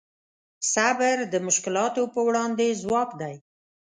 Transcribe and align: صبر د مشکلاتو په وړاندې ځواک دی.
صبر 0.73 1.17
د 1.33 1.35
مشکلاتو 1.47 2.01
په 2.13 2.19
وړاندې 2.27 2.79
ځواک 2.81 3.09
دی. 3.21 3.35